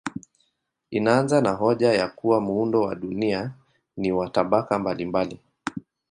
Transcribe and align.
Inaanza 0.91 1.41
na 1.41 1.51
hoja 1.53 1.93
ya 1.93 2.07
kuwa 2.07 2.41
muundo 2.41 2.81
wa 2.81 2.95
dunia 2.95 3.51
ni 3.97 4.11
wa 4.11 4.29
tabaka 4.29 4.79
mbalimbali. 4.79 5.39